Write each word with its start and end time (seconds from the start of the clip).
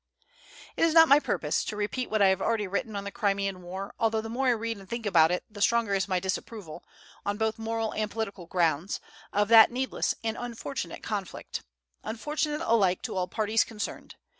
It 0.77 0.83
is 0.83 0.95
not 0.95 1.07
my 1.09 1.19
purpose 1.19 1.63
to 1.65 1.75
repeat 1.75 2.09
what 2.09 2.23
I 2.23 2.29
have 2.29 2.41
already 2.41 2.65
written 2.65 2.95
on 2.95 3.03
the 3.03 3.11
Crimean 3.11 3.61
war, 3.61 3.93
although 3.99 4.19
the 4.19 4.29
more 4.31 4.47
I 4.47 4.53
read 4.53 4.77
and 4.77 4.89
think 4.89 5.05
about 5.05 5.29
it 5.29 5.43
the 5.47 5.61
stronger 5.61 5.93
is 5.93 6.07
my 6.07 6.19
disapproval, 6.19 6.83
on 7.23 7.37
both 7.37 7.59
moral 7.59 7.93
and 7.93 8.09
political 8.09 8.47
grounds, 8.47 8.99
of 9.31 9.47
that 9.49 9.69
needless 9.69 10.15
and 10.23 10.37
unfortunate 10.39 11.03
conflict, 11.03 11.61
unfortunate 12.03 12.61
alike 12.61 13.03
to 13.03 13.15
all 13.15 13.27
parties 13.27 13.63
concerned. 13.63 14.15